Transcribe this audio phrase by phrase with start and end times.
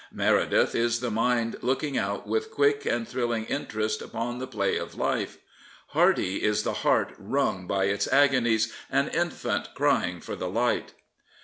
[0.11, 4.95] Meredith is the mind looking out with quick and thrilling interest upon the play of
[4.95, 5.37] life;|
[5.89, 10.95] Hardy is the heart wrung by its agonies," an infant crying for the light.''